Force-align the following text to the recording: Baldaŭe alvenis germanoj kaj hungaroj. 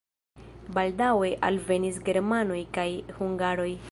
Baldaŭe 0.77 1.29
alvenis 1.49 2.01
germanoj 2.09 2.59
kaj 2.79 2.89
hungaroj. 3.21 3.71